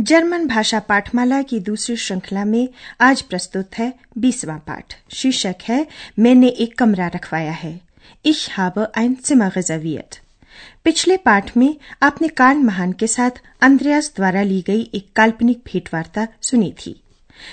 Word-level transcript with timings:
German 0.00 0.46
भाषा 0.46 0.78
पाठमाला 0.80 1.42
की 1.42 1.60
दूसरी 1.60 1.96
श्रृंखला 1.96 2.44
में 2.44 2.68
आज 3.00 3.22
प्रस्तुत 3.22 3.70
है 3.78 3.94
बीसवां 4.18 4.58
पाठ। 4.58 4.94
शीर्षक 5.14 5.54
है, 5.68 5.86
मैंने 6.18 6.48
एक 6.48 6.78
कमरा 6.78 7.06
रखवाया 7.06 7.52
है। 7.52 7.80
Ich 8.26 8.48
habe 8.58 8.86
ein 8.98 9.16
Zimmer 9.16 9.50
reserviert. 9.50 10.16
पिछले 10.84 11.16
पाठ 11.16 11.56
में 11.56 11.76
आपने 12.02 12.28
कार्ल 12.28 12.58
महान 12.58 12.92
के 12.92 13.06
साथ 13.06 13.30
अंद्रयास 13.62 14.12
द्वारा 14.16 14.42
ली 14.42 14.62
गई 14.66 14.90
एक 14.94 15.12
काल्पनिक 15.16 15.62
भेंटवार्ता 15.66 16.28
सुनी 16.42 16.74
थी। 16.86 17.02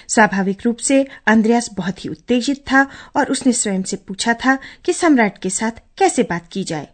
स्वाभाविक 0.08 0.58
रूप 0.66 0.78
से 0.78 1.08
अंद्रयास 1.28 1.70
बहुत 1.74 2.06
ही 2.06 2.10
उत्तेजित 2.10 2.58
था 2.58 2.88
और 3.16 3.32
उसने 3.32 3.54
स्वयं 3.54 3.84
से 3.84 3.96
पूछा 3.96 4.34
था 4.34 4.58
कि 4.86 4.94
सम्राट 4.94 5.38
के 5.38 5.50
साथ 5.50 5.72
कैसे 5.98 6.24
बात 6.24 6.48
की 6.52 6.64
जाए। 6.64 6.88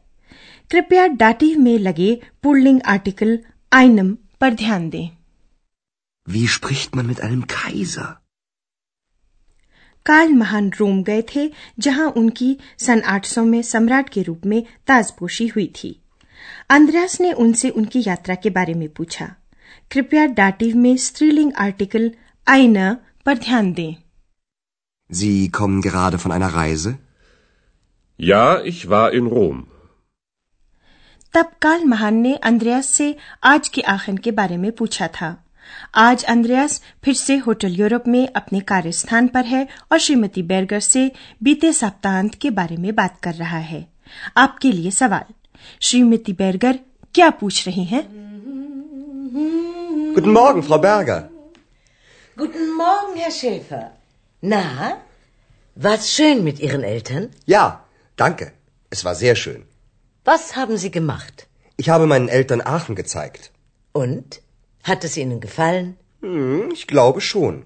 कृपया 0.72 1.08
डाटी 1.08 1.55
में 1.55 1.80
लगे 1.80 2.22
पुल्लिंग 2.44 2.81
आर्टिकल 2.86 3.39
आइनम 3.73 4.17
पर 4.41 4.53
ध्यान 4.53 4.89
दें। 4.89 5.14
Wie 6.27 6.47
spricht 6.47 6.95
man 6.95 7.08
mit 7.08 7.22
einem 7.22 7.47
Kaiser? 7.47 8.08
Karl 10.05 10.33
महान 10.33 10.69
रोम 10.80 11.02
गए 11.03 11.22
थे 11.36 11.50
जहाँ 11.80 12.08
उनकी 12.17 12.58
सन 12.80 13.02
800 13.11 13.44
में 13.45 13.61
सम्राट 13.61 14.09
के 14.09 14.22
रूप 14.23 14.45
में 14.45 14.63
ताजपोशी 14.88 15.47
हुई 15.47 15.67
थी 15.75 15.89
अंद्रयास 16.69 17.19
ने 17.22 17.31
उनसे 17.44 17.69
उनकी 17.69 18.03
यात्रा 18.08 18.35
के 18.35 18.50
बारे 18.50 18.73
में 18.73 18.88
पूछा 18.89 19.25
कृपया 19.91 20.25
डाटिव 20.39 20.75
में 20.77 20.95
स्त्रीलिंग 21.05 21.52
आर्टिकल 21.59 22.11
आइना 22.47 22.91
पर 23.25 23.38
ध्यान 23.38 23.73
दें 23.73 23.94
Sie 25.09 25.50
kommen 25.52 25.81
gerade 25.81 26.17
von 26.17 26.31
einer 26.31 26.53
Reise? 26.55 26.91
Ja, 28.19 28.44
ich 28.63 28.83
war 28.89 29.07
in 29.13 29.28
Rom. 29.28 29.63
तब 31.33 31.52
काल 31.61 31.85
महान 31.85 32.16
ने 32.17 32.35
अंद्रयास 32.50 32.89
से 32.89 33.16
आज 33.44 33.67
के 33.69 33.81
आखिर 33.94 34.17
के 34.23 34.31
बारे 34.31 34.57
में 34.57 34.72
पूछा 34.72 35.07
था 35.07 35.35
आज 35.94 36.25
अंद्रयास 36.25 36.80
फिर 37.05 37.14
से 37.14 37.36
होटल 37.36 37.75
यूरोप 37.75 38.08
में 38.08 38.28
अपने 38.36 38.61
कार्यस्थान 38.61 39.28
पर 39.28 39.44
है 39.44 39.66
और 39.92 39.98
श्रीमती 39.98 40.42
बेरगर 40.42 40.80
से 40.80 41.11
बीते 41.42 41.72
सप्ताहांत 41.72 42.34
के 42.34 42.50
बारे 42.50 42.77
में 42.77 42.94
बात 42.94 43.19
कर 43.22 43.34
रहा 43.34 43.58
है 43.72 43.86
आपके 44.36 44.72
लिए 44.72 44.91
सवाल 44.91 45.34
श्रीमती 45.80 46.33
बेरगर 46.33 46.78
क्या 47.14 47.30
पूछ 47.30 47.66
रही 47.66 47.84
हैं? 47.84 48.03
Guten 50.14 50.33
Morgen, 50.33 50.62
Frau 50.62 50.78
Berger. 50.78 51.19
Guten 52.36 52.70
Morgen, 52.77 53.16
Herr 53.16 53.30
Schäfer. 53.30 53.83
Na, 54.42 54.62
war's 55.77 56.08
schön 56.11 56.42
mit 56.44 56.61
Ihren 56.61 56.83
Eltern? 56.83 57.28
Ja, 57.47 57.84
danke. 58.19 58.53
Es 58.92 59.05
war 59.05 59.14
sehr 59.14 59.36
schön. 59.36 59.62
Was 60.27 60.56
haben 60.56 60.77
Sie 60.77 60.91
gemacht? 60.91 61.47
Ich 61.78 61.89
habe 61.89 62.06
meinen 62.06 62.28
Eltern 62.28 62.61
Aachen 62.61 62.94
gezeigt. 62.94 63.50
Und? 63.94 64.41
Hat 64.84 65.05
es 65.05 65.16
Ihnen 65.16 65.41
gefallen? 65.41 65.97
Hm, 66.22 66.70
ich 66.72 66.86
glaube 66.86 67.20
schon. 67.20 67.64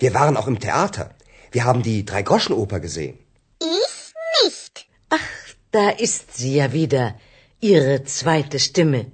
Wir 0.00 0.14
waren 0.14 0.36
auch 0.36 0.46
im 0.46 0.58
Theater. 0.60 1.10
Wir 1.52 1.64
haben 1.64 1.82
die 1.82 2.04
Dreigroschenoper 2.04 2.80
gesehen. 2.80 3.18
Ich 3.60 3.96
nicht. 4.44 4.86
Ach, 5.10 5.30
da 5.70 5.88
ist 5.90 6.36
sie 6.36 6.54
ja 6.54 6.72
wieder, 6.72 7.14
Ihre 7.60 8.04
zweite 8.04 8.58
Stimme. 8.58 9.06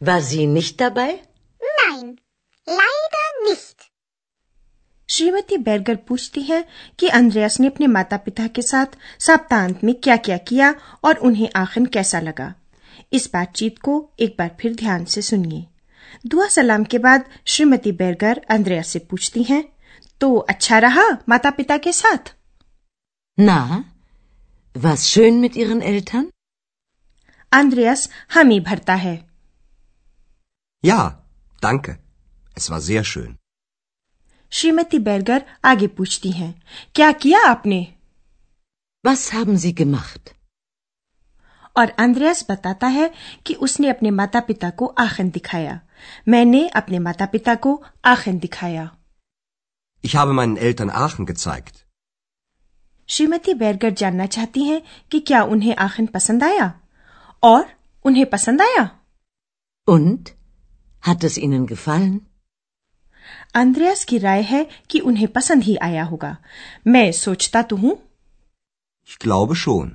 War 0.00 0.22
sie 0.22 0.46
nicht 0.46 0.80
dabei? 0.80 1.10
Nein, 1.80 2.16
leider 2.66 3.26
nicht. 3.48 3.76
Shrimati 5.08 5.56
Berger 5.58 5.96
पूछती 6.08 6.42
हैं 6.42 6.64
कि 6.98 7.08
अंद्रयास 7.08 7.58
ने 7.60 7.66
अपने 7.66 7.86
माता 7.86 8.16
पिता 8.16 8.46
के 8.46 8.62
साथ 8.62 8.86
सप्तांत 9.20 9.82
में 9.84 9.94
क्या 9.94 10.16
क्या 10.16 10.36
किया 10.50 10.74
और 11.04 11.18
उन्हें 11.28 11.48
आखिर 11.56 11.86
कैसा 11.86 12.20
लगा 12.20 12.54
इस 13.12 13.30
बातचीत 13.32 13.78
को 13.78 13.94
एक 14.20 14.34
बार 14.38 14.56
फिर 14.60 14.74
ध्यान 14.74 15.04
से 15.04 15.22
सुनिए 15.22 15.66
दुआ 16.31 16.47
सलाम 16.55 16.83
के 16.93 16.97
बाद 17.07 17.25
श्रीमती 17.53 17.91
बेरगर 18.01 18.41
अंद्रयास 18.55 18.87
से 18.93 18.99
पूछती 19.09 19.43
हैं 19.43 19.63
तो 20.21 20.35
अच्छा 20.53 20.79
रहा 20.85 21.07
माता 21.29 21.49
पिता 21.59 21.77
के 21.87 21.91
साथ 21.93 22.33
Na, 23.37 23.59
war's 24.75 25.05
schön 25.13 25.39
mit 25.45 25.55
Ihren 25.63 25.81
Eltern? 25.91 26.25
अंद्रयास 27.51 28.09
हामी 28.35 28.59
भरता 28.67 28.93
है 29.05 29.15
Ja, 30.83 30.99
danke. 31.65 31.95
Es 32.57 32.69
war 32.71 32.79
sehr 32.91 33.03
schön. 33.11 33.35
Shrimati 34.51 34.99
Berger 35.05 35.43
आगे 35.65 35.87
पूछती 35.97 36.31
हैं 36.31 36.53
क्या 36.95 37.11
किया 37.23 37.39
आपने 37.49 37.79
Was 39.03 39.23
haben 39.33 39.57
Sie 39.65 39.73
gemacht? 39.81 40.33
और 41.77 41.89
अंद्रयास 41.99 42.45
बताता 42.49 42.87
है 42.87 43.09
कि 43.45 43.53
उसने 43.67 43.89
अपने 43.89 44.11
माता 44.11 44.39
पिता 44.49 44.69
को 44.81 44.85
आखिर 44.99 45.25
दिखाया 45.37 45.79
मैंने 46.29 46.67
अपने 46.81 46.99
माता 46.99 47.25
पिता 47.33 47.55
को 47.65 47.81
आखिर 48.05 48.33
दिखाया 48.45 48.89
Ich 50.03 50.15
habe 50.15 50.33
meinen 50.37 50.57
Eltern 50.67 50.91
Aachen 51.01 51.25
gezeigt. 51.27 51.83
श्रीमती 53.09 53.53
बेरगर 53.53 53.89
जानना 54.01 54.25
चाहती 54.25 54.63
हैं 54.63 54.81
कि 55.11 55.19
क्या 55.19 55.41
उन्हें 55.53 55.75
आखिर 55.75 56.05
पसंद 56.13 56.43
आया 56.43 56.71
और 57.43 57.65
उन्हें 58.05 58.25
पसंद 58.29 58.61
आया 58.61 58.83
Und? 59.87 60.29
Hat 61.03 61.23
es 61.29 61.37
Ihnen 61.37 61.65
gefallen? 61.73 62.15
अंद्रयास 63.55 64.03
की 64.05 64.17
राय 64.17 64.41
है 64.43 64.65
कि 64.89 64.99
उन्हें 65.09 65.27
पसंद 65.33 65.63
ही 65.63 65.75
आया 65.81 66.03
होगा 66.03 66.35
मैं 66.87 67.11
सोचता 67.11 67.61
तो 67.61 67.75
हूँ 67.75 67.95
Ich 69.09 69.17
glaube 69.19 69.55
schon. 69.65 69.91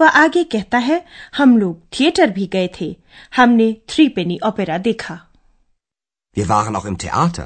वह 0.00 0.08
आगे 0.18 0.44
कहता 0.44 0.78
है 0.78 1.04
हम 1.36 1.56
लोग 1.58 1.80
थिएटर 1.98 2.30
भी 2.30 2.46
गए 2.46 2.68
थे 2.80 2.96
हमने 3.36 3.72
थ्री 3.88 4.08
पेनी 4.08 4.38
ओपेरा 4.46 4.78
देखा 4.78 5.18
Wir 6.36 6.48
waren 6.48 6.76
auch 6.76 6.84
im 6.84 6.96
Theater. 6.98 7.44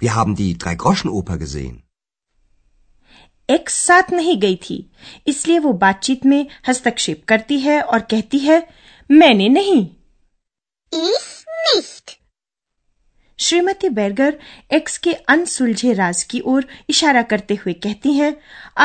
Wir 0.00 0.14
haben 0.14 0.34
die 0.36 0.52
Dreigroschenoper 0.58 1.36
gesehen. 1.42 1.76
X 3.48 3.74
साथ 3.84 4.12
नहीं 4.12 4.36
गई 4.40 4.56
थी 4.68 4.76
इसलिए 5.26 5.58
वो 5.58 5.72
बातचीत 5.72 6.24
में 6.26 6.46
हस्तक्षेप 6.68 7.24
करती 7.28 7.58
है 7.60 7.80
और 7.82 8.00
कहती 8.10 8.38
है 8.38 8.58
मैंने 9.10 9.48
नहीं 9.48 9.82
Ich 10.92 11.26
nicht. 11.66 12.23
Shrimati 13.46 13.88
Berger 13.98 14.38
X 14.78 14.96
के 15.06 15.12
अनसुलझे 15.34 15.92
राज 15.94 16.22
की 16.30 16.40
ओर 16.52 16.66
इशारा 16.90 17.22
करते 17.32 17.54
हुए 17.64 17.72
कहती 17.86 18.12
हैं 18.18 18.34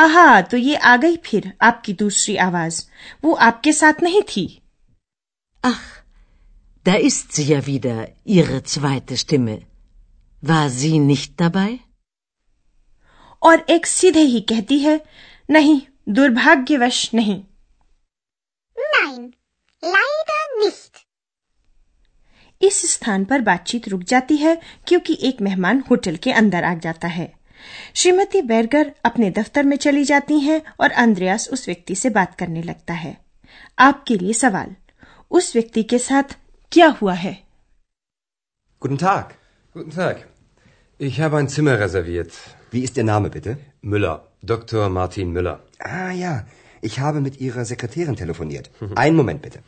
आहा 0.01 0.39
तो 0.51 0.57
ये 0.57 0.75
आ 0.75 0.95
गई 1.03 1.17
फिर 1.25 1.51
आपकी 1.69 1.93
दूसरी 2.01 2.35
आवाज़ 2.47 2.81
वो 3.23 3.33
आपके 3.49 3.73
साथ 3.73 4.03
नहीं 4.03 4.21
थी 4.31 4.47
Ach, 5.63 5.87
da 6.85 6.93
ist 7.07 7.33
sie 7.33 7.45
ja 7.47 7.65
wieder, 7.65 7.95
Ihre 8.25 8.59
zweite 8.63 9.17
Stimme. 9.17 9.55
War 10.43 10.69
sie 10.71 10.99
nicht 11.01 11.33
dabei? 11.41 11.79
और 13.41 13.65
एक्स 13.69 13.89
सीधे 13.95 14.21
ही 14.29 14.39
कहती 14.49 14.77
है 14.79 14.99
नहीं 15.49 15.79
दुर्भाग्यवश 16.15 17.09
नहीं 17.13 17.41
Nein, 18.75 19.21
leider 19.83 20.41
nicht. 20.61 20.98
इस 22.61 22.81
स्थान 22.93 23.25
पर 23.25 23.41
बातचीत 23.41 23.87
रुक 23.89 24.01
जाती 24.07 24.35
है 24.37 24.55
क्योंकि 24.87 25.17
एक 25.27 25.41
मेहमान 25.41 25.83
होटल 25.89 26.15
के 26.23 26.31
अंदर 26.41 26.63
आ 26.63 26.73
जाता 26.85 27.07
है 27.07 27.31
श्रीमती 28.01 28.41
बेरगर 28.49 28.91
अपने 29.05 29.29
दफ्तर 29.37 29.63
में 29.63 29.75
चली 29.77 30.03
जाती 30.05 30.39
हैं 30.39 30.61
और 30.81 30.91
अंद्रयास 31.03 31.47
उस 31.53 31.65
व्यक्ति 31.67 31.95
से 31.95 32.09
बात 32.17 32.35
करने 32.39 32.61
लगता 32.63 32.93
है 32.93 33.17
आपके 33.87 34.17
लिए 34.17 34.33
सवाल 34.33 34.75
उस 35.39 35.53
व्यक्ति 35.55 35.83
के 35.93 35.99
साथ 36.09 36.37
क्या 36.71 36.87
हुआ 37.01 37.13
है 37.25 37.37
Guten 38.81 38.97
Tag. 38.99 39.31
Guten 39.75 39.91
Tag. 39.95 40.19
Ich 40.99 41.19
habe 41.21 41.37
ein 41.37 41.49
Zimmer 41.53 41.73
reserviert. 41.79 42.35
Wie 42.71 42.83
ist 42.87 42.97
Ihr 42.97 43.03
Name 43.07 43.29
bitte? 43.29 43.55
Müller. 43.93 44.13
Dr. 44.51 44.83
Martin 44.97 45.33
Müller. 45.37 45.55
Ah 45.79 46.11
ja, 46.19 46.31
ich 46.89 46.99
habe 46.99 47.19
mit 47.21 47.41
Ihrer 47.47 47.65
Sekretärin 47.65 48.15
telefoniert. 48.15 48.69
Einen 48.95 49.17
Moment 49.17 49.41
bitte. 49.41 49.59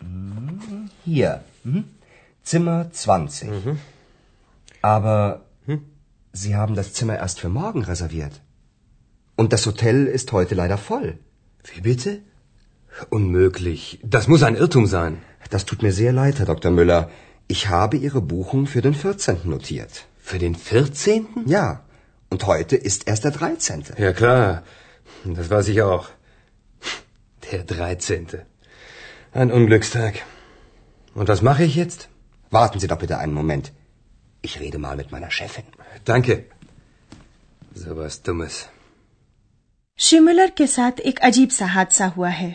Hm, 0.00 0.90
Hier. 1.04 1.44
Mhm. 1.64 1.84
Zimmer 2.42 2.90
20. 2.90 3.48
Aber 4.82 5.42
Sie 6.32 6.54
haben 6.56 6.74
das 6.74 6.92
Zimmer 6.94 7.16
erst 7.16 7.40
für 7.40 7.48
morgen 7.48 7.82
reserviert. 7.84 8.40
Und 9.36 9.52
das 9.52 9.66
Hotel 9.66 10.06
ist 10.06 10.32
heute 10.32 10.54
leider 10.54 10.78
voll. 10.78 11.18
Wie 11.74 11.80
bitte? 11.80 12.20
Unmöglich. 13.10 14.00
Das 14.02 14.28
muss 14.28 14.42
ein 14.42 14.56
Irrtum 14.56 14.86
sein. 14.86 15.18
Das 15.50 15.64
tut 15.66 15.82
mir 15.82 15.92
sehr 15.92 16.12
leid, 16.12 16.38
Herr 16.38 16.46
Dr. 16.46 16.70
Müller. 16.70 17.10
Ich 17.48 17.68
habe 17.68 17.96
Ihre 17.96 18.20
Buchung 18.20 18.66
für 18.66 18.80
den 18.80 18.94
14. 18.94 19.38
notiert. 19.44 20.06
Für 20.18 20.38
den 20.38 20.54
14.? 20.54 21.26
Ja, 21.46 21.82
Und 22.30 22.46
heute 22.46 22.76
ist 22.76 23.08
erst 23.08 23.24
der 23.24 23.32
13. 23.32 23.84
Ja 23.98 24.12
klar, 24.12 24.62
das 25.24 25.50
weiß 25.50 25.66
ich 25.68 25.82
auch. 25.82 26.08
Der 27.50 27.64
13. 27.64 28.26
Ein 29.34 29.52
Unglückstag. 29.52 30.14
Und 31.16 31.28
was 31.28 31.40
mache 31.40 31.64
ich 31.64 31.76
jetzt? 31.76 32.08
Warten 32.52 32.80
Sie 32.80 32.88
doch 32.88 32.98
bitte 32.98 33.18
einen 33.18 33.32
Moment. 33.32 33.70
Ich 34.42 34.58
rede 34.58 34.78
mal 34.78 34.96
mit 34.96 35.12
meiner 35.12 35.30
Chefin. 35.30 35.64
Danke. 36.04 36.44
So 37.74 37.96
was 37.96 38.22
Dummes. 38.22 38.66
शिमुलर 39.98 40.50
के 40.50 40.66
साथ 40.66 41.00
एक 41.00 41.18
अजीब 41.18 41.48
सा 41.48 41.66
हादसा 41.66 42.06
हुआ 42.06 42.28
है 42.28 42.54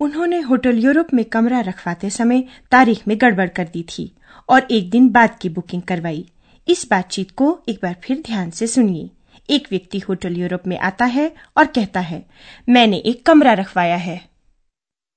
उन्होंने 0.00 0.40
hotel 0.40 0.78
Europe 0.78 1.12
में 1.14 1.24
कमरा 1.24 1.60
रखवाते 1.60 2.10
समय 2.10 2.42
तारीख 2.70 3.06
में 3.08 3.16
गड़बड़ 3.20 3.48
कर 3.48 3.68
दी 3.68 3.82
थी 3.88 4.10
और 4.48 4.66
एक 4.70 4.90
दिन 4.90 5.08
बाद 5.08 5.38
की 5.42 5.48
बुकिंग 5.48 5.82
करवाई 5.82 6.24
इस 6.66 6.86
बातचीत 6.90 7.30
को 7.36 7.48
एक 7.68 7.78
बार 7.82 7.96
फिर 8.04 8.22
ध्यान 8.26 8.50
से 8.50 8.66
सुनिए 8.66 9.10
एक 9.50 9.68
व्यक्ति 9.70 9.98
होटल 9.98 10.36
यूरोप 10.36 10.66
में 10.66 10.78
आता 10.78 11.04
है 11.16 11.30
और 11.56 11.66
कहता 11.66 12.00
है 12.00 12.24
मैंने 12.68 13.02
एक 13.06 13.24
कमरा 13.26 13.52
रखवाया 13.52 13.96
है 13.96 14.20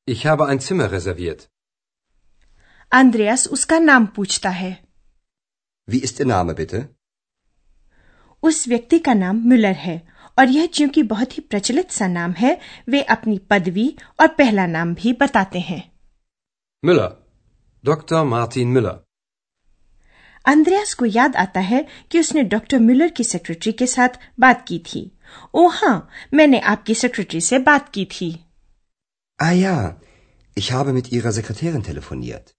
Ich 0.09 0.25
habe 0.25 0.45
ein 0.47 0.59
Zimmer 0.59 0.91
reserviert. 0.91 1.41
Andreas 2.91 3.47
उसका 3.47 3.79
नाम 3.79 4.05
पूछता 4.15 4.49
है 4.49 4.71
Wie 5.87 5.99
ist 6.07 6.19
Ihr 6.19 6.27
Name 6.27 6.55
bitte? 6.59 6.79
उस 8.43 8.67
व्यक्ति 8.67 8.99
का 8.99 9.13
नाम 9.13 9.41
मुलर 9.49 9.75
है 9.75 10.01
और 10.37 10.49
यह 10.49 10.65
चूँकि 10.73 11.03
बहुत 11.03 11.37
ही 11.37 11.41
प्रचलित 11.41 11.91
सा 11.91 12.07
नाम 12.07 12.33
है 12.33 12.57
वे 12.89 13.01
अपनी 13.15 13.37
पदवी 13.49 13.87
और 14.19 14.27
पहला 14.27 14.65
नाम 14.67 14.93
भी 14.95 15.13
बताते 15.13 15.59
हैं 15.59 15.81
Müller. 16.83 17.11
Dr. 17.83 18.23
Martin 18.33 18.73
Müller. 18.77 18.97
अंद्रयास 20.45 20.93
को 20.93 21.05
याद 21.05 21.35
आता 21.35 21.59
है 21.61 21.85
कि 22.11 22.19
उसने 22.19 22.43
डॉक्टर 22.51 22.79
मिलर 22.79 23.09
की 23.17 23.23
सेक्रेटरी 23.23 23.71
के 23.71 23.87
साथ 23.87 24.19
बात 24.39 24.65
की 24.67 24.79
थी 24.85 25.09
ओ 25.53 25.67
हाँ 25.69 25.97
मैंने 26.33 26.59
आपकी 26.73 26.95
सेक्रेटरी 26.95 27.41
से 27.41 27.59
बात 27.65 27.89
की 27.89 28.05
थी 28.11 28.29
Ah 29.39 29.51
ja, 29.51 29.95
ich 30.57 30.71
habe 30.71 30.93
mit 30.93 31.11
Ihrer 31.11 31.31
Sekretärin 31.31 31.83
telefoniert. 31.83 32.55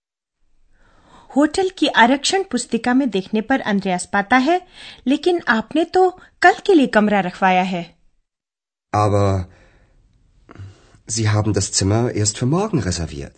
Hotel 1.31 1.69
की 1.79 1.87
आरक्षण 2.03 2.43
पुस्तिका 2.53 2.93
में 2.94 3.09
देखने 3.11 3.41
पर 3.50 3.61
अंद्रयास 3.73 4.06
पाता 4.12 4.37
है 4.47 4.61
लेकिन 5.06 5.41
आपने 5.49 5.85
तो 5.97 6.09
कल 6.43 6.55
के 6.67 6.75
लिए 6.75 6.87
कमरा 6.97 7.21
रखवाया 7.27 7.62
है 7.73 7.82
Aber 8.93 9.29
Sie 11.09 11.27
haben 11.35 11.55
das 11.59 11.71
Zimmer 11.79 12.03
erst 12.23 12.38
für 12.43 12.49
morgen 12.55 12.82
reserviert. 12.88 13.37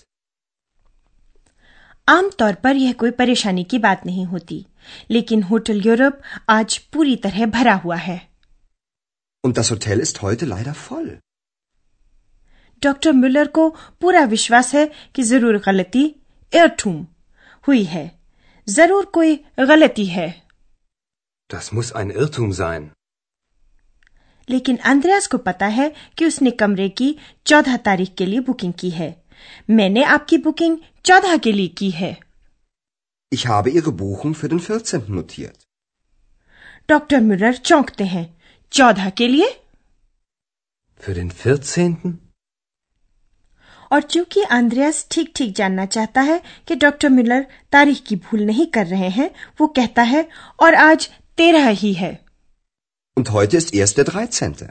आमतौर 2.09 2.55
पर 2.65 2.77
यह 2.77 2.93
कोई 3.03 3.11
परेशानी 3.19 3.65
की 3.73 3.79
बात 3.79 4.06
नहीं 4.06 4.25
होती 4.27 4.65
लेकिन 5.11 5.43
होटल 5.50 5.81
यूरोप 5.87 6.21
आज 6.50 6.79
पूरी 6.93 7.17
तरह 7.27 7.47
भरा 7.59 7.75
हुआ 7.85 7.97
है 8.06 8.21
Und 9.44 9.59
das 9.59 9.71
Hotel 9.75 10.00
ist 10.06 10.23
heute 10.23 10.47
leider 10.55 10.75
voll. 10.87 11.11
Doctor 12.82 13.12
Müller 13.12 13.46
को 13.58 13.69
पूरा 14.00 14.25
विश्वास 14.34 14.75
है 14.75 14.87
कि 15.14 15.23
ज़रूर 15.23 15.58
गलती 15.67 16.05
एयरठूम 16.52 17.06
हुई 17.64 17.82
है 17.94 18.11
ज़रूर 18.69 19.05
कोई 19.19 19.37
गलती 19.61 20.06
है 20.06 20.31
Das 21.50 21.67
muss 21.76 21.88
ein 22.00 22.11
Irrtum 22.20 22.52
sein. 22.58 22.84
लेकिन 24.49 24.76
अंद्रयास 24.90 25.26
को 25.32 25.38
पता 25.38 25.67
है 25.79 25.88
कि 26.19 26.26
उसने 26.26 26.50
कमरे 26.62 26.88
की 27.00 27.14
चौदह 27.46 27.76
तारीख 27.88 28.14
के 28.19 28.26
लिए 28.26 28.40
बुकिंग 28.46 28.73
की 28.79 28.90
है 28.90 29.08
मैंने 29.70 30.02
आपकी 30.14 30.38
बुकिंग 30.46 30.79
चौदह 31.05 31.37
के 31.46 31.52
लिए 31.52 31.69
की 31.81 31.90
है 32.00 32.17
Ich 33.32 33.44
habe 33.50 33.70
Ihre 33.81 33.93
Buchung 34.00 34.34
für 34.40 34.49
den 34.52 34.61
14. 34.61 35.06
notiert. 35.19 35.58
Doctor 36.88 37.20
Müller 37.20 37.56
चौंकते 37.70 38.05
हैं 38.14 38.25
चौदह 38.73 39.08
के 39.20 39.29
लिए 39.29 39.49
Für 41.00 41.14
den 41.20 41.31
14.? 41.44 42.12
और 43.93 44.03
चूँकि 44.03 44.43
आंद्रयास 44.53 45.06
ठीक 45.11 45.33
ठीक 45.37 45.55
जानना 45.56 45.85
चाहता 45.87 46.21
है 46.21 46.41
कि 46.69 46.75
डॉक्टर 46.85 47.09
मिलर 47.09 47.47
तारीख 47.73 48.03
की 48.06 48.17
भूल 48.27 48.43
नहीं 48.47 48.67
कर 48.77 48.87
रहे 48.87 49.09
हैं 49.17 49.31
वो 49.61 49.67
कहता 49.79 50.03
है 50.12 50.27
और 50.62 50.75
आज 50.85 51.09
तेरह 51.39 51.69
ही 51.83 51.93
है 51.94 52.12
Und 53.17 53.31
heute 53.33 53.59
ist 53.61 53.75
erst 53.75 53.99
der 53.99 54.05
13. 54.09 54.71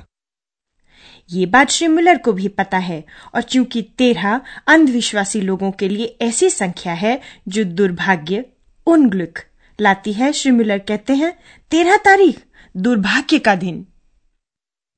ये 1.30 1.46
बात 1.46 1.70
श्री 1.72 1.88
मिलर 1.88 2.18
को 2.18 2.32
भी 2.34 2.48
पता 2.60 2.78
है 2.86 3.04
और 3.36 3.42
चूँकि 3.42 3.82
तेरह 3.98 4.40
अंधविश्वासी 4.68 5.42
लोगों 5.42 5.72
के 5.82 5.88
लिए 5.90 6.18
ऐसी 6.22 6.50
संख्या 6.50 6.94
है 7.04 7.20
जो 7.48 7.64
दुर्भाग्य 7.80 8.44
उनग्लुक 8.88 9.40
लाती 9.80 10.14
है 10.14 10.32
श्री 10.34 10.52
मिलर 10.52 10.80
कहते 10.88 11.14
हैं 11.16 11.32
तेरह 11.72 11.98
तारीख 12.06 12.44
दुर्भाग्य 12.76 13.40
का 13.40 13.56
दिन 13.64 13.86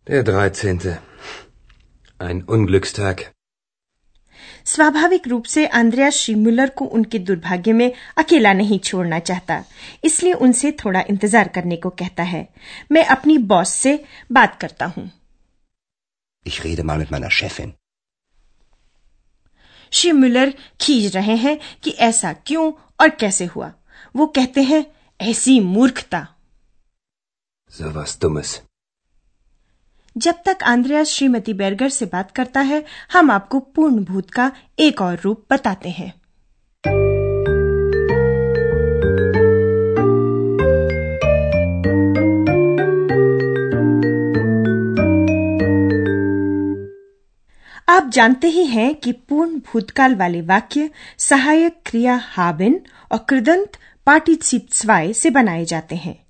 Der 0.08 0.24
13. 0.24 0.98
Ein 2.20 2.42
Unglückstag. 2.48 3.22
स्वाभाविक 4.66 5.28
रूप 5.28 5.46
से 5.46 5.68
आंद्रयास 5.68 6.14
श्री 6.14 6.36
मुलर 6.36 6.70
को 6.70 6.86
उनके 6.86 7.20
दुर्भाग्य 7.20 7.74
में 7.74 7.92
अकेला 8.18 8.54
नहीं 8.54 8.80
छोड़ना 8.80 9.20
चाहता। 9.20 9.64
इसलिए 10.04 10.34
उनसे 10.34 10.72
थोड़ा 10.72 11.02
इंतज़ार 11.02 11.48
करने 11.48 11.76
को 11.76 11.90
कहता 11.90 12.24
है। 12.24 12.48
मैं 12.92 13.06
अपनी 13.06 13.38
बॉस 13.38 13.70
से 13.70 14.06
बात 14.32 14.60
करता 14.62 14.86
हूँ। 14.86 15.12
Ich 16.48 16.60
rede 16.66 16.84
mal 16.84 17.02
mit 17.02 17.12
meiner 17.12 17.32
Chefin. 17.42 17.70
Shri 19.92 20.12
Müller 20.12 20.54
खींच 20.82 21.16
रहे 21.16 21.36
हैं 21.36 21.60
कि 21.84 21.92
ऐसा 21.92 22.34
क्यों 22.34 22.72
और 23.02 23.10
कैसे 23.10 23.46
हुआ। 23.46 23.74
वो 24.16 24.26
कहते 24.28 24.62
हैं 24.62 24.86
ऐसी 25.22 25.60
मूर्खता। 25.60 26.28
So 27.74 27.92
was 27.96 28.16
Dummes. 28.18 28.60
जब 30.18 30.36
तक 30.46 30.58
आंद्रयास 30.64 31.08
श्रीमती 31.08 31.54
बेरगर 31.54 31.90
से 31.90 32.06
बात 32.06 32.32
करता 32.32 32.62
है, 32.62 32.86
हम 33.14 33.32
आपको 33.32 33.60
पूर्ण 33.60 34.04
भूत 34.04 34.30
का 34.30 34.52
एक 34.80 35.02
और 35.02 35.20
रूप 35.24 35.46
बताते 35.52 35.90
हैं। 35.90 36.14
आप 47.90 48.10
जानते 48.10 48.48
ही 48.48 48.66
हैं 48.66 48.96
कि 48.96 49.12
पूर्ण 49.12 49.60
भूतकाल 49.60 50.16
वाले 50.16 50.42
वाक्य 50.42 50.90
सहायक 51.18 51.80
क्रिया 51.86 52.20
हाबिन 52.24 52.82
और 53.12 53.26
कृदंत 53.30 53.72
पार्टिसिप 54.06 54.68
स्वाय 54.72 55.14
से 55.14 55.30
बनाए 55.30 55.66
जाते 55.66 55.96
हैं। 55.96 56.24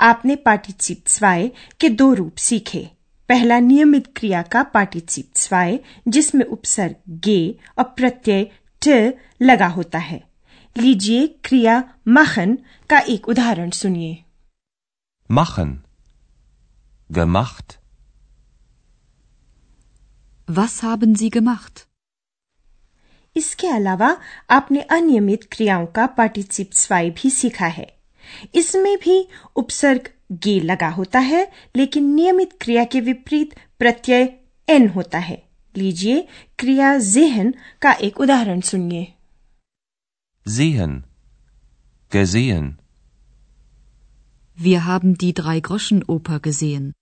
आपने 0.00 0.36
पार्टिसिप 0.36 1.04
स्वाय 1.06 1.50
के 1.80 1.88
दो 1.88 2.14
रूप 2.14 2.36
सीखे। 2.36 3.01
पहला 3.32 3.58
नियमित 3.60 4.06
क्रिया 4.16 4.42
का 4.52 4.62
पार्टिसिप 4.62 5.36
स्वाय 5.36 5.78
जिसमें 6.08 6.44
उपसर्ग 6.44 6.94
गे 7.24 7.38
और 7.78 7.84
प्रत्यय 7.84 8.44
ट 8.82 8.96
लगा 9.42 9.66
होता 9.66 9.98
है 9.98 10.18
लीजिए 10.76 11.26
क्रिया 11.44 11.76
मखन 12.08 12.58
का 12.90 12.98
एक 13.14 13.28
उदाहरण 13.28 13.70
सुनिए 13.70 14.18
Machen. 15.30 15.70
Gemacht. 17.10 17.78
Was 20.48 20.74
haben 20.82 21.14
Sie 21.20 21.30
gemacht? 21.38 21.80
इसके 23.36 23.66
अलावा 23.66 24.16
आपने 24.50 24.80
अनियमित 24.90 25.48
क्रियाओं 25.52 25.86
का 25.86 26.06
पार्टिसिप 26.18 26.72
स्वाय 26.72 27.10
भी 27.10 27.30
सीखा 27.30 27.66
है 27.66 27.86
इसमें 28.54 28.96
भी 28.96 29.28
उपसर्ग 29.56 30.10
गे 30.32 30.60
लगा 30.60 30.88
होता 30.88 31.18
है 31.18 31.50
लेकिन 31.76 32.14
नियमित 32.14 32.52
क्रिया 32.60 32.84
के 32.84 33.00
विपरीत 33.00 33.54
प्रत्यय 33.78 34.38
एन 34.68 34.88
होता 34.88 35.18
है 35.18 35.42
लीजिए 35.76 36.28
क्रिया 36.58 36.98
जेहन 36.98 37.54
का 37.82 37.92
एक 37.92 38.20
उदाहरण 38.20 38.60
सुनिए 38.60 39.14
Sehen. 40.46 40.94
Gesehen. 42.12 42.64
Wir 44.58 44.84
haben 44.84 45.14
die 45.14 45.32
Drei-Groschen-Oper 45.32 46.38
gesehen. 46.40 46.92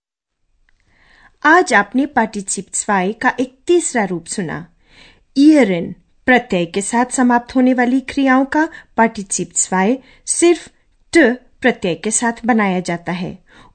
आज 1.45 1.73
आपने 1.75 2.07
पार्टिसिप 2.07 2.67
स्वाय 2.75 3.13
का 3.13 3.33
एक 3.41 3.59
तीसरा 3.67 4.05
रूप 4.05 4.27
सुना 4.27 4.67
ईयरन 5.39 5.95
प्रत्यय 6.27 6.67
के 6.67 6.83
साथ 6.83 7.07
समाप्त 7.07 7.57
होने 7.57 7.75
वाली 7.75 8.01
क्रियाओं 8.01 8.45
का 8.45 8.69
पार्टिसिप 8.97 9.53
स्वाय 9.55 9.99
सिर्फ़ 10.27 10.69
ट 11.13 11.19
प्रत्यय 11.63 11.95
के 12.05 12.11
साथ 12.11 12.45
बनाया 12.47 12.81
जाता 12.91 13.13
है 13.13 13.33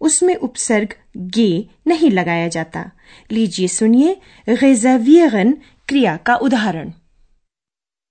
उसमें 0.08 0.36
उपसर्ग 0.36 0.94
गे 1.38 1.50
नहीं 1.88 2.12
लगाया 2.12 2.48
जाता 2.56 2.84
लीजिए 3.32 3.68
सुनिए 3.68 4.15
रेजर्वियरन 4.50 5.51
क्रिया 5.88 6.15
का 6.27 6.36
उदाहरण 6.48 6.92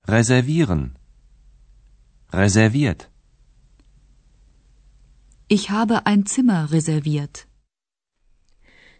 Reservieren. 0.06 0.80
Reserviert. 2.32 3.02
Ich 5.50 5.62
habe 5.70 6.00
ein 6.10 6.24
Zimmer 6.32 6.58
reserviert. 6.72 7.38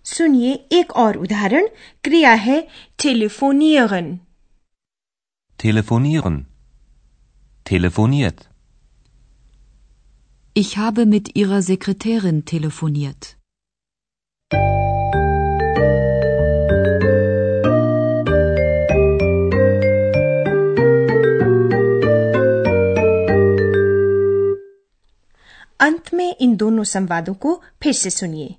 सुनिए 0.07 0.53
एक 0.79 0.93
और 1.03 1.17
उदाहरण 1.17 1.67
क्रिया 2.05 2.33
है 2.47 2.61
टेलीफोनियरन 3.03 4.09
Telefonieren. 5.59 6.39
Telefoniert. 7.67 8.41
Ich 10.57 10.79
habe 10.79 11.05
mit 11.05 11.35
Ihrer 11.35 11.63
Sekretärin 11.63 12.45
telefoniert. 12.45 13.37
अंत 25.81 26.15
में 26.15 26.37
इन 26.41 26.57
दोनों 26.57 26.85
संवादों 26.85 27.35
को 27.35 27.63
फिर 27.83 27.93
से 27.93 28.11
सुनिए 28.11 28.55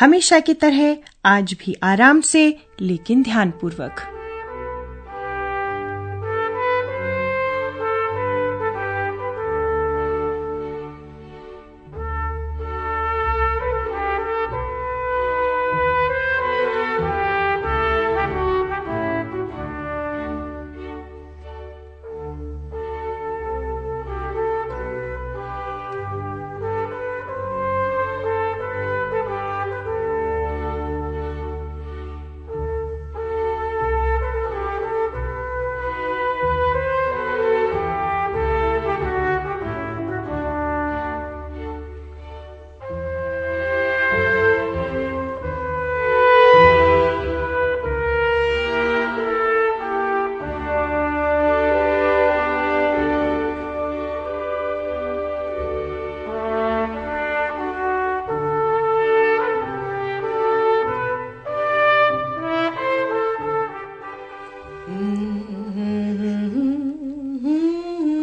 हमेशा 0.00 0.40
की 0.40 0.54
तरह 0.54 0.96
आज 1.24 1.54
भी 1.54 1.76
आराम 1.82 2.20
से 2.20 2.58
लेकिन 2.80 3.22
ध्यानपूर्वक 3.22 4.19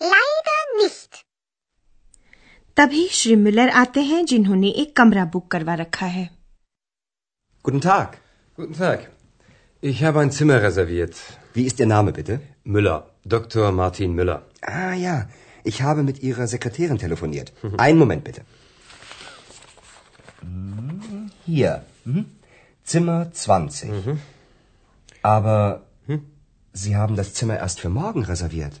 Nein, 0.00 0.10
leider 0.10 0.60
nicht. 0.82 1.24
तभी 2.76 3.06
श्री 3.20 3.34
मिलर 3.36 3.68
आते 3.78 4.02
हैं 4.10 4.24
जिन्होंने 4.32 4.68
एक 4.82 4.96
कमरा 4.96 5.24
बुक 5.32 5.50
करवा 5.50 5.74
रखा 5.84 6.06
है 6.18 6.28
Guten 7.68 7.82
Tag. 7.86 8.14
Guten 8.56 8.76
Tag. 8.76 9.00
Ich 9.82 10.02
habe 10.04 10.20
ein 10.20 10.30
Zimmer 10.30 10.62
reserviert. 10.62 11.16
Wie 11.54 11.64
ist 11.70 11.80
Ihr 11.80 11.86
Name 11.86 12.12
bitte? 12.12 12.40
Müller. 12.64 12.96
Dr. 13.24 13.70
Martin 13.72 14.14
Müller. 14.14 14.42
Ah 14.62 14.94
ja, 14.94 15.28
ich 15.64 15.82
habe 15.82 16.02
mit 16.02 16.22
Ihrer 16.22 16.46
Sekretärin 16.46 16.98
telefoniert. 16.98 17.52
Einen 17.76 17.98
Moment 17.98 18.24
bitte. 18.24 18.42
Hier. 21.44 21.84
Mhm. 22.04 22.24
Zimmer 22.84 23.30
20. 23.32 23.90
Aber 25.22 25.82
Sie 26.72 26.96
haben 26.96 27.16
das 27.16 27.34
Zimmer 27.34 27.58
erst 27.58 27.80
für 27.80 27.90
morgen 27.90 28.24
reserviert. 28.24 28.80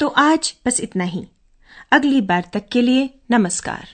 तो 0.00 0.08
आज 0.08 0.54
बस 0.66 0.80
इतना 0.80 1.04
ही। 1.04 1.26
अगली 1.92 2.20
बार 2.20 2.50
तक 2.52 2.68
के 2.72 2.82
लिए 2.82 3.20
नमस्कार। 3.30 3.88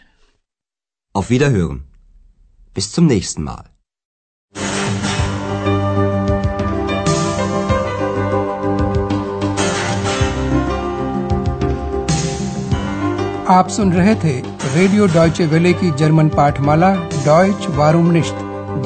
Auf 1.17 1.31
Wiederhören. 1.31 1.79
Bis 2.77 2.89
zum 2.95 3.09
nächsten 3.09 3.39
Mal. 3.39 3.65
आप 13.49 13.69
सुन 13.69 13.93
रहे 13.93 14.15
थे 14.15 14.41
रेडियो 14.75 15.07
डॉयचे 15.07 15.47
वेले 15.47 15.73
की 15.73 15.91
जर्मन 15.91 16.29
पाठमाला 16.29 16.95
डॉयच 17.25 17.67
वारूम 17.67 18.11
निश्त 18.11 18.35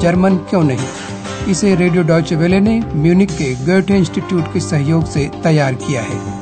जर्मन 0.01 0.37
क्यों 0.37 0.63
नहीं? 0.63 0.87
इसे 1.51 1.75
रेडियो 1.75 2.03
डॉयचे 2.03 2.35
वेले 2.35 2.59
ने 2.59 2.79
म्यूनिक 2.79 3.31
के 3.31 3.55
गोएटे 3.55 3.97
इंस्टीट्यूट 3.97 4.53
के 4.53 4.59
सहयोग 4.59 5.05
से 5.05 5.31
तैयार 5.43 5.73
किया 5.73 6.01
है। 6.01 6.40